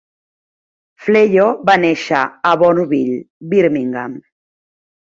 Flello 1.07 1.45
va 1.71 1.77
néixer 1.85 2.23
a 2.23 2.57
Bournville, 2.65 3.23
Birmingham. 3.55 4.21